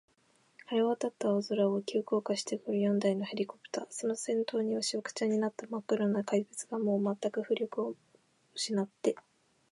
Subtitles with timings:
[0.65, 7.95] 晴れわたった青空を、急降下してくる四台のヘリコプター、その先頭には、しわくちゃになったまっ黒な怪物が、もうまったく浮力をう
[8.57, 9.15] しなって、